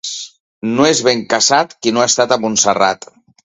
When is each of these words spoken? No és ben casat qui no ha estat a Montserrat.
No 0.79 0.87
és 0.93 1.03
ben 1.09 1.21
casat 1.35 1.77
qui 1.79 1.93
no 1.95 2.05
ha 2.05 2.11
estat 2.13 2.37
a 2.37 2.41
Montserrat. 2.47 3.11